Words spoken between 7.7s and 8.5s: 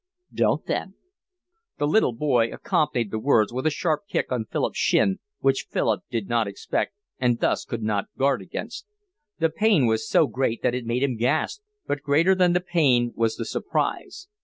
not guard